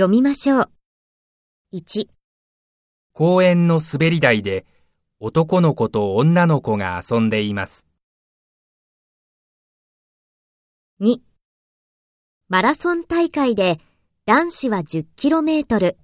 [0.00, 0.70] 読みましょう。
[1.74, 2.08] 1、
[3.12, 4.64] 公園の滑り台で
[5.18, 7.86] 男の子と女の子が遊んでいます。
[11.02, 11.18] 2
[12.48, 13.78] マラソン大会で
[14.24, 15.96] 男子は 10km、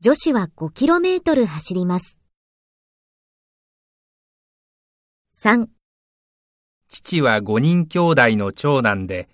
[0.00, 2.18] 女子は 5km 走ります。
[5.36, 5.68] 3
[6.88, 9.28] 父は5人兄弟の長男で、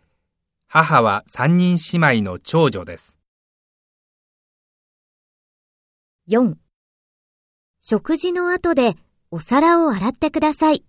[0.67, 3.19] 母は3人姉妹の長女です。
[6.27, 6.55] 4
[7.83, 8.95] 食事の後で
[9.31, 10.83] お皿を洗ってください。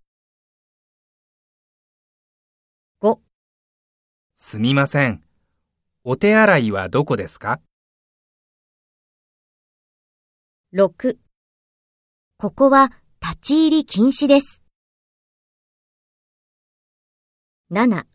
[3.02, 3.18] 5
[4.36, 5.22] すみません。
[6.06, 7.60] お手洗いはどこですか
[10.74, 11.18] ？6
[12.38, 14.64] ここは立ち入り禁止です。
[17.72, 18.06] 7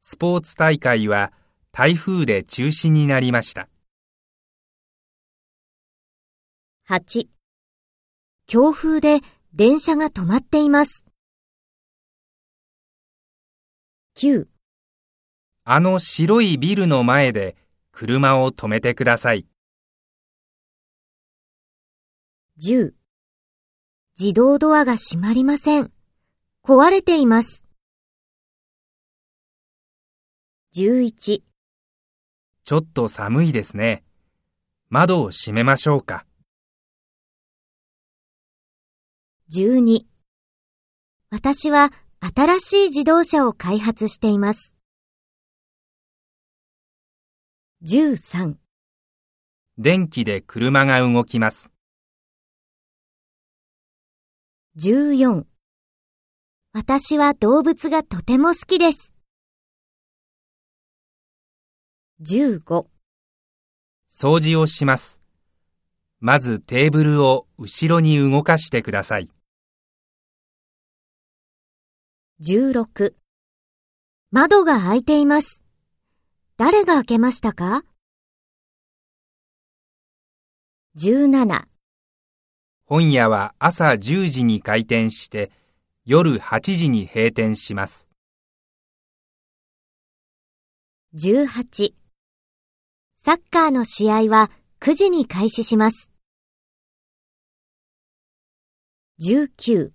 [0.00, 1.32] スポーツ大会は
[1.72, 3.68] 台風で中止になりました。
[6.86, 7.28] 8
[8.46, 9.20] 強風で
[9.54, 11.02] 電車が止まっています。
[14.18, 14.46] 9
[15.64, 17.56] あの白いビルの前で
[17.90, 19.46] 車を止めてください。
[22.62, 22.92] 10
[24.20, 25.90] 自動ドアが閉まりません。
[26.62, 27.64] 壊れています。
[30.76, 31.40] 11
[32.64, 34.04] ちょっと寒いですね。
[34.90, 36.26] 窓を閉めましょうか。
[39.52, 40.06] 12
[41.30, 41.92] 私は
[42.34, 44.74] 新しい自動車を開発しています。
[47.82, 48.54] 13
[49.76, 51.74] 電気で車が動きます。
[54.78, 55.44] 14
[56.72, 59.12] 私は動物がとても好きです。
[62.22, 62.86] 15
[64.10, 65.23] 掃除をします。
[66.26, 69.28] まずテーブルを後ろに動かしてください。
[72.40, 73.12] 16
[74.30, 75.62] 窓が開いています。
[76.56, 77.84] 誰が開けましたか
[80.96, 81.66] ?17
[82.86, 85.52] 本屋は朝10時に開店して
[86.06, 88.08] 夜8時に閉店します。
[91.16, 91.92] 18
[93.18, 96.13] サッカーの試合は9時に開始します。
[99.26, 99.92] 19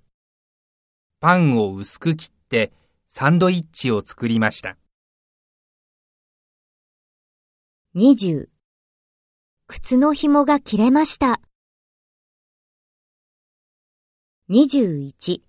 [1.20, 2.72] パンを薄く切って
[3.08, 4.76] サンドイッチを作りました。
[7.96, 8.48] 20
[9.68, 11.42] 靴の紐が切れました。
[14.50, 15.42] 21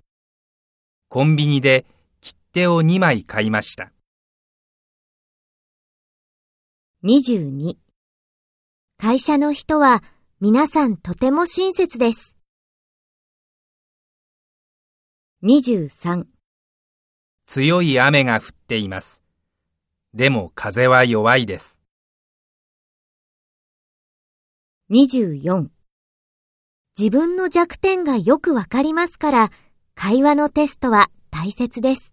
[1.09, 1.87] コンビニで
[2.21, 3.93] 切手を2枚買いました。
[7.03, 7.79] 22
[8.99, 10.03] 会社の人は
[10.39, 12.40] 皆さんとても親切です。
[15.43, 16.27] 23
[17.47, 19.23] 強い雨が降っています。
[20.13, 21.81] でも風は弱いです。
[24.91, 25.69] 24
[26.99, 29.51] 自分の弱点がよくわかりますから
[29.95, 32.13] 会話のテストは大切です。